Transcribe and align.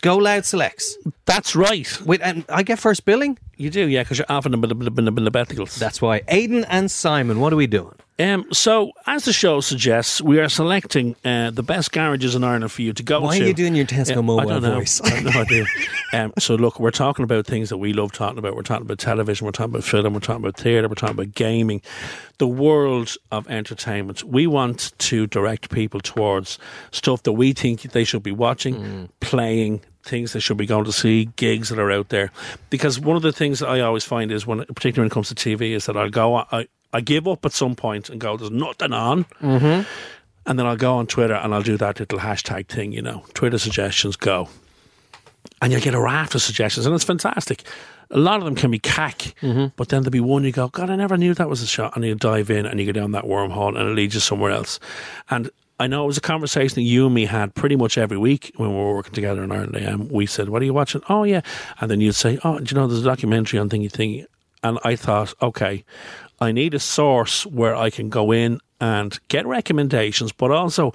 GoLoud 0.00 0.44
Selects. 0.44 0.96
That's 1.26 1.54
right. 1.54 2.00
Wait, 2.02 2.20
and 2.22 2.44
I 2.48 2.62
get 2.62 2.78
first 2.78 3.04
billing? 3.04 3.38
You 3.56 3.70
do, 3.70 3.86
yeah, 3.86 4.02
because 4.02 4.18
you're 4.18 4.26
often 4.28 4.54
in 4.54 4.60
the, 4.60 4.68
the, 4.68 4.74
the, 4.74 5.30
the. 5.30 5.76
That's 5.78 6.00
why. 6.00 6.22
Aidan 6.28 6.64
and 6.64 6.90
Simon, 6.90 7.40
what 7.40 7.52
are 7.52 7.56
we 7.56 7.66
doing? 7.66 7.94
Um, 8.20 8.46
so, 8.52 8.90
as 9.06 9.24
the 9.26 9.32
show 9.32 9.60
suggests, 9.60 10.20
we 10.20 10.40
are 10.40 10.48
selecting 10.48 11.14
uh, 11.24 11.50
the 11.52 11.62
best 11.62 11.92
garages 11.92 12.34
in 12.34 12.42
Ireland 12.42 12.72
for 12.72 12.82
you 12.82 12.92
to 12.92 13.02
go 13.04 13.20
Why 13.20 13.36
to. 13.36 13.40
Why 13.40 13.44
are 13.44 13.48
you 13.48 13.54
doing 13.54 13.76
your 13.76 13.86
Tesco 13.86 14.16
Uh, 14.16 14.22
mobile 14.22 14.50
I 14.50 14.54
don't 14.54 14.62
know. 14.64 14.74
voice? 14.80 15.00
I 15.00 15.10
have 15.10 15.24
no 15.34 15.40
idea. 15.40 15.64
Um, 16.12 16.32
so, 16.36 16.56
look, 16.56 16.80
we're 16.80 16.90
talking 16.90 17.22
about 17.22 17.46
things 17.46 17.68
that 17.68 17.76
we 17.78 17.92
love 17.92 18.10
talking 18.10 18.38
about. 18.38 18.56
We're 18.56 18.62
talking 18.62 18.82
about 18.86 18.98
television, 18.98 19.44
we're 19.44 19.52
talking 19.52 19.70
about 19.72 19.84
film, 19.84 20.14
we're 20.14 20.20
talking 20.20 20.42
about 20.42 20.56
theatre, 20.56 20.88
we're 20.88 20.94
talking 20.96 21.14
about 21.14 21.32
gaming, 21.34 21.80
the 22.38 22.48
world 22.48 23.14
of 23.30 23.48
entertainment. 23.48 24.24
We 24.24 24.48
want 24.48 24.92
to 24.98 25.26
direct 25.28 25.70
people 25.70 26.00
towards 26.00 26.58
stuff 26.90 27.22
that 27.22 27.32
we 27.34 27.52
think 27.52 27.82
they 27.82 28.02
should 28.04 28.24
be 28.24 28.32
watching, 28.32 28.74
Mm. 28.74 29.08
playing, 29.20 29.80
things 30.02 30.32
they 30.32 30.40
should 30.40 30.56
be 30.56 30.66
going 30.66 30.86
to 30.86 30.92
see, 30.92 31.26
gigs 31.36 31.68
that 31.68 31.78
are 31.78 31.92
out 31.92 32.08
there. 32.08 32.32
Because 32.70 32.98
one 32.98 33.16
of 33.16 33.22
the 33.22 33.32
things 33.32 33.60
that 33.60 33.68
I 33.68 33.80
always 33.80 34.04
find 34.04 34.32
is, 34.32 34.44
when, 34.46 34.58
particularly 34.64 35.02
when 35.02 35.06
it 35.08 35.12
comes 35.14 35.28
to 35.28 35.34
TV, 35.34 35.72
is 35.74 35.86
that 35.86 35.96
I'll 35.96 36.08
go, 36.10 36.36
I, 36.36 36.66
I 36.92 37.00
give 37.00 37.28
up 37.28 37.44
at 37.44 37.52
some 37.52 37.74
point 37.74 38.08
and 38.08 38.20
go, 38.20 38.36
there's 38.36 38.50
nothing 38.50 38.92
on. 38.92 39.24
Mm-hmm. 39.42 39.82
And 40.46 40.58
then 40.58 40.66
I'll 40.66 40.76
go 40.76 40.94
on 40.94 41.06
Twitter 41.06 41.34
and 41.34 41.54
I'll 41.54 41.62
do 41.62 41.76
that 41.76 42.00
little 42.00 42.18
hashtag 42.18 42.68
thing, 42.68 42.92
you 42.92 43.02
know, 43.02 43.24
Twitter 43.34 43.58
suggestions 43.58 44.16
go. 44.16 44.48
And 45.60 45.72
you'll 45.72 45.82
get 45.82 45.94
a 45.94 46.00
raft 46.00 46.34
of 46.34 46.42
suggestions, 46.42 46.86
and 46.86 46.94
it's 46.94 47.04
fantastic. 47.04 47.64
A 48.10 48.18
lot 48.18 48.38
of 48.38 48.44
them 48.44 48.54
can 48.54 48.70
be 48.70 48.78
cack, 48.78 49.34
but 49.76 49.88
then 49.88 50.02
there'll 50.02 50.10
be 50.10 50.20
one 50.20 50.44
you 50.44 50.52
go, 50.52 50.68
God, 50.68 50.88
I 50.88 50.96
never 50.96 51.16
knew 51.16 51.34
that 51.34 51.48
was 51.48 51.62
a 51.62 51.66
shot. 51.66 51.94
And 51.94 52.04
you 52.04 52.14
dive 52.14 52.48
in 52.50 52.64
and 52.64 52.80
you 52.80 52.86
go 52.86 52.92
down 52.92 53.12
that 53.12 53.24
wormhole 53.24 53.78
and 53.78 53.88
it 53.88 53.94
leads 53.94 54.14
you 54.14 54.20
somewhere 54.20 54.52
else. 54.52 54.80
And 55.30 55.50
I 55.80 55.86
know 55.86 56.04
it 56.04 56.06
was 56.06 56.16
a 56.16 56.22
conversation 56.22 56.76
that 56.76 56.82
you 56.82 57.06
and 57.06 57.14
me 57.14 57.26
had 57.26 57.54
pretty 57.54 57.76
much 57.76 57.98
every 57.98 58.16
week 58.16 58.52
when 58.56 58.70
we 58.70 58.76
were 58.76 58.94
working 58.94 59.12
together 59.12 59.44
in 59.44 59.52
Ireland 59.52 59.76
AM. 59.76 60.08
We 60.08 60.26
said, 60.26 60.48
What 60.48 60.62
are 60.62 60.64
you 60.64 60.74
watching? 60.74 61.02
Oh, 61.08 61.24
yeah. 61.24 61.42
And 61.80 61.90
then 61.90 62.00
you'd 62.00 62.14
say, 62.14 62.38
Oh, 62.42 62.58
do 62.58 62.74
you 62.74 62.80
know, 62.80 62.86
there's 62.86 63.02
a 63.02 63.04
documentary 63.04 63.60
on 63.60 63.68
Thingy 63.68 63.90
Thingy. 63.90 64.26
And 64.62 64.78
I 64.84 64.96
thought, 64.96 65.34
okay, 65.40 65.84
I 66.40 66.52
need 66.52 66.74
a 66.74 66.78
source 66.78 67.46
where 67.46 67.74
I 67.76 67.90
can 67.90 68.08
go 68.08 68.32
in 68.32 68.60
and 68.80 69.18
get 69.28 69.46
recommendations, 69.46 70.32
but 70.32 70.50
also 70.50 70.94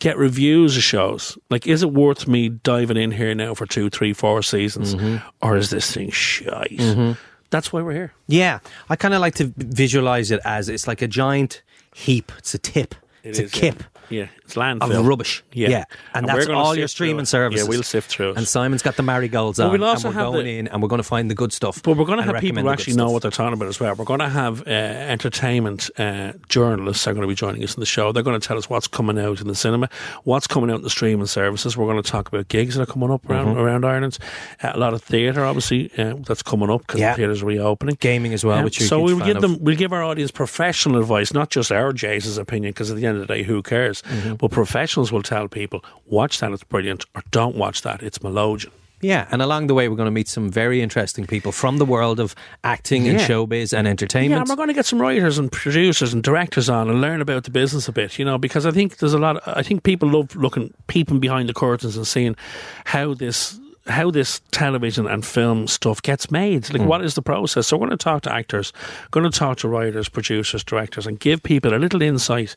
get 0.00 0.18
reviews 0.18 0.76
of 0.76 0.82
shows. 0.82 1.38
Like, 1.50 1.66
is 1.66 1.82
it 1.82 1.92
worth 1.92 2.26
me 2.26 2.48
diving 2.48 2.96
in 2.96 3.12
here 3.12 3.34
now 3.34 3.54
for 3.54 3.66
two, 3.66 3.88
three, 3.88 4.12
four 4.12 4.42
seasons, 4.42 4.94
mm-hmm. 4.94 5.26
or 5.40 5.56
is 5.56 5.70
this 5.70 5.92
thing 5.92 6.10
shite? 6.10 6.70
Mm-hmm. 6.70 7.12
That's 7.50 7.72
why 7.72 7.82
we're 7.82 7.92
here. 7.92 8.12
Yeah, 8.28 8.60
I 8.88 8.96
kind 8.96 9.14
of 9.14 9.20
like 9.20 9.34
to 9.36 9.52
visualize 9.56 10.30
it 10.30 10.40
as 10.44 10.68
it's 10.68 10.88
like 10.88 11.02
a 11.02 11.08
giant 11.08 11.62
heap. 11.94 12.32
It's 12.38 12.54
a 12.54 12.58
tip. 12.58 12.94
It's 13.22 13.38
a 13.38 13.46
kip 13.48 13.76
Yeah. 14.08 14.22
Yeah, 14.22 14.26
it's 14.44 14.54
landfill. 14.56 14.98
of 15.00 15.06
rubbish. 15.06 15.42
Yeah. 15.52 15.84
And, 16.14 16.28
And 16.28 16.28
that's 16.28 16.48
all 16.48 16.76
your 16.76 16.88
streaming 16.88 17.24
services. 17.24 17.64
Yeah, 17.66 17.70
we'll 17.70 17.82
sift 17.82 18.10
through 18.10 18.30
it. 18.30 18.36
And 18.36 18.46
Simon's 18.46 18.82
got 18.82 18.96
the 18.96 19.02
marigolds 19.02 19.58
on. 19.58 19.70
we'll 19.72 19.84
also 19.84 20.08
and 20.08 20.16
we're 20.16 20.22
going 20.24 20.44
the- 20.44 20.58
in 20.58 20.68
and 20.68 20.82
we're 20.82 20.88
going 20.88 20.98
to 20.98 21.02
find 21.08 21.30
the 21.30 21.34
good 21.34 21.52
stuff. 21.52 21.82
But 21.82 21.96
we're 21.96 22.04
going 22.04 22.18
to 22.18 22.24
have 22.24 22.40
people 22.40 22.62
who 22.62 22.68
actually 22.68 22.94
know 22.96 23.10
what 23.10 23.22
they're 23.22 23.30
talking 23.30 23.54
about 23.54 23.68
as 23.68 23.80
well. 23.80 23.94
We're 23.94 24.04
going 24.04 24.20
to 24.20 24.28
have 24.28 24.66
uh, 24.66 24.70
entertainment 24.70 25.90
uh, 25.98 26.32
journalists 26.48 27.06
are 27.06 27.12
going 27.14 27.22
to 27.22 27.28
be 27.28 27.34
joining 27.34 27.62
us 27.64 27.74
in 27.74 27.80
the 27.80 27.86
show. 27.86 28.12
They're 28.12 28.22
going 28.22 28.38
to 28.38 28.46
tell 28.46 28.58
us 28.58 28.68
what's 28.68 28.88
coming 28.88 29.18
out 29.18 29.40
in 29.40 29.46
the 29.48 29.54
cinema, 29.54 29.88
what's 30.24 30.46
coming 30.46 30.70
out 30.70 30.76
in 30.76 30.82
the 30.82 30.90
streaming 30.90 31.26
services. 31.26 31.76
We're 31.76 31.86
going 31.90 32.02
to 32.02 32.10
talk 32.10 32.28
about 32.28 32.48
gigs 32.48 32.74
that 32.74 32.82
are 32.82 32.92
coming 32.92 33.10
up 33.10 33.28
around 33.28 33.42
Mm-hmm. 33.42 33.58
around 33.60 33.84
Ireland. 33.84 34.18
Uh, 34.62 34.72
a 34.74 34.78
lot 34.78 34.94
of 34.94 35.02
theatre, 35.02 35.44
obviously, 35.44 35.90
uh, 35.98 36.14
that's 36.26 36.42
coming 36.42 36.70
up 36.70 36.82
because 36.82 37.00
Yeah. 37.00 37.12
the 37.12 37.16
theatres 37.16 37.42
are 37.42 37.46
reopening. 37.46 37.96
Gaming 38.00 38.32
as 38.34 38.44
well, 38.44 38.62
which 38.62 38.78
you're 38.80 38.88
so 38.88 39.00
we'll 39.00 39.18
give 39.20 39.40
them, 39.40 39.58
we'll 39.60 39.76
give 39.76 39.92
our 39.92 40.02
audience 40.02 40.30
professional 40.30 41.00
advice, 41.00 41.32
not 41.32 41.50
just 41.50 41.72
our 41.72 41.92
Jace's 41.92 42.38
opinion, 42.38 42.70
because 42.72 42.90
at 42.90 42.96
the 42.96 43.06
end 43.06 43.11
of 43.14 43.26
the 43.26 43.34
day, 43.34 43.42
who 43.42 43.62
cares? 43.62 44.02
Mm-hmm. 44.02 44.34
But 44.34 44.50
professionals 44.50 45.12
will 45.12 45.22
tell 45.22 45.48
people, 45.48 45.84
watch 46.06 46.40
that, 46.40 46.52
it's 46.52 46.64
brilliant, 46.64 47.04
or 47.14 47.22
don't 47.30 47.56
watch 47.56 47.82
that, 47.82 48.02
it's 48.02 48.22
Melogian. 48.22 48.72
Yeah, 49.00 49.26
and 49.32 49.42
along 49.42 49.66
the 49.66 49.74
way, 49.74 49.88
we're 49.88 49.96
going 49.96 50.06
to 50.06 50.12
meet 50.12 50.28
some 50.28 50.48
very 50.48 50.80
interesting 50.80 51.26
people 51.26 51.50
from 51.50 51.78
the 51.78 51.84
world 51.84 52.20
of 52.20 52.36
acting 52.62 53.08
and 53.08 53.18
showbiz 53.18 53.76
and 53.76 53.88
entertainment. 53.88 54.30
Yeah, 54.30 54.40
and 54.42 54.48
we're 54.48 54.54
going 54.54 54.68
to 54.68 54.74
get 54.74 54.86
some 54.86 55.02
writers 55.02 55.38
and 55.38 55.50
producers 55.50 56.14
and 56.14 56.22
directors 56.22 56.68
on 56.68 56.88
and 56.88 57.00
learn 57.00 57.20
about 57.20 57.42
the 57.42 57.50
business 57.50 57.88
a 57.88 57.92
bit, 57.92 58.16
you 58.16 58.24
know, 58.24 58.38
because 58.38 58.64
I 58.64 58.70
think 58.70 58.98
there's 58.98 59.12
a 59.12 59.18
lot. 59.18 59.38
Of, 59.38 59.56
I 59.56 59.64
think 59.64 59.82
people 59.82 60.08
love 60.08 60.36
looking, 60.36 60.72
peeping 60.86 61.18
behind 61.18 61.48
the 61.48 61.52
curtains 61.52 61.96
and 61.96 62.06
seeing 62.06 62.36
how 62.84 63.14
this. 63.14 63.58
How 63.88 64.12
this 64.12 64.40
television 64.52 65.08
and 65.08 65.26
film 65.26 65.66
stuff 65.66 66.00
gets 66.02 66.30
made. 66.30 66.72
Like, 66.72 66.86
what 66.86 67.04
is 67.04 67.16
the 67.16 67.20
process? 67.20 67.66
So, 67.66 67.76
we're 67.76 67.88
going 67.88 67.98
to 67.98 68.04
talk 68.04 68.22
to 68.22 68.32
actors, 68.32 68.72
going 69.10 69.28
to 69.28 69.36
talk 69.36 69.56
to 69.58 69.66
writers, 69.68 70.08
producers, 70.08 70.62
directors, 70.62 71.04
and 71.04 71.18
give 71.18 71.42
people 71.42 71.74
a 71.74 71.80
little 71.80 72.00
insight 72.00 72.54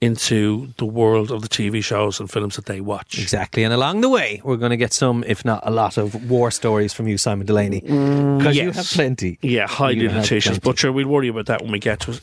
into 0.00 0.72
the 0.78 0.86
world 0.86 1.30
of 1.30 1.42
the 1.42 1.48
TV 1.48 1.84
shows 1.84 2.20
and 2.20 2.30
films 2.30 2.56
that 2.56 2.64
they 2.64 2.80
watch. 2.80 3.18
Exactly. 3.18 3.64
And 3.64 3.72
along 3.72 4.00
the 4.00 4.08
way, 4.08 4.40
we're 4.42 4.56
going 4.56 4.70
to 4.70 4.76
get 4.76 4.94
some, 4.94 5.22
if 5.26 5.44
not 5.44 5.60
a 5.62 5.70
lot, 5.70 5.98
of 5.98 6.30
war 6.30 6.50
stories 6.50 6.94
from 6.94 7.06
you, 7.06 7.18
Simon 7.18 7.46
Delaney. 7.46 7.80
Because 7.80 8.56
you 8.56 8.66
yes. 8.66 8.76
have 8.76 8.86
plenty. 8.86 9.38
Yeah, 9.42 9.66
highly 9.66 10.00
You 10.02 10.10
litigious. 10.10 10.58
But 10.58 10.78
sure, 10.78 10.90
we'll 10.90 11.06
worry 11.06 11.28
about 11.28 11.46
that 11.46 11.60
when 11.60 11.70
we 11.70 11.78
get 11.78 12.00
to 12.00 12.12
it. 12.12 12.18